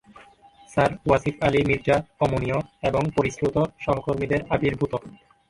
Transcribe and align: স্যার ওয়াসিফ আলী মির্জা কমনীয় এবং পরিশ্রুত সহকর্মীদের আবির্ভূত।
স্যার 0.69 0.91
ওয়াসিফ 1.05 1.35
আলী 1.47 1.59
মির্জা 1.69 1.97
কমনীয় 2.19 2.57
এবং 2.83 3.03
পরিশ্রুত 3.17 3.55
সহকর্মীদের 3.83 4.41
আবির্ভূত। 4.49 4.93